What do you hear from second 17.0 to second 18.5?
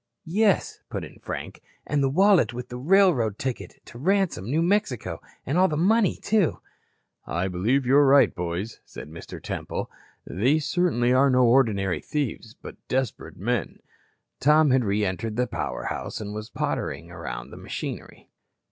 around the machinery.